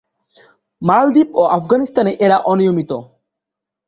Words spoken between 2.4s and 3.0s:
অনিয়মিত।